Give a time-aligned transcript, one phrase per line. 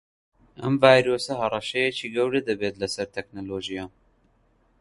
[0.61, 3.85] ئەم ڤایرۆسە هەڕەشەیەکی گەورە دەبێت لەسەر تەکنەلۆژیا